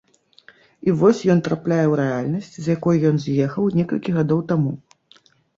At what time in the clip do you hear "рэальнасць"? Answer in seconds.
2.01-2.49